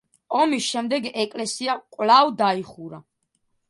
ომის 0.37 0.69
შემდეგ 0.69 1.05
ეკლესია 1.25 1.79
კვლავ 1.99 2.35
დაიხურა. 2.45 3.07